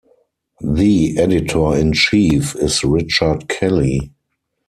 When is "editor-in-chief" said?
1.19-2.55